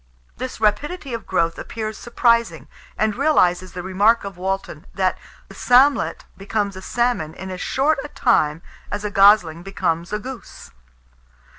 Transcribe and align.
This 0.37 0.59
rapidity 0.59 1.13
of 1.13 1.27
growth 1.27 1.59
appears 1.59 1.95
surprising, 1.95 2.67
and 2.97 3.15
realizes 3.15 3.73
the 3.73 3.83
remark 3.83 4.23
of 4.23 4.35
Walton, 4.35 4.87
that 4.95 5.15
"the 5.47 5.53
salmlet 5.53 6.25
becomes 6.37 6.75
a 6.75 6.81
salmon 6.81 7.35
in 7.35 7.51
as 7.51 7.61
short 7.61 7.99
a 8.03 8.07
time 8.07 8.63
as 8.89 9.05
a 9.05 9.11
gosling 9.11 9.61
becomes 9.61 10.11
a 10.11 10.17
goose." 10.17 10.71